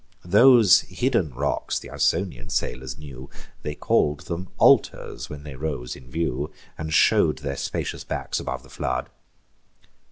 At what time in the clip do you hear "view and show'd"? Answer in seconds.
6.09-7.37